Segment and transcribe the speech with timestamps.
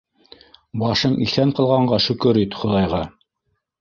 [0.83, 3.03] Башың иҫән ҡалғанға шөкөр ит Хоҙайға!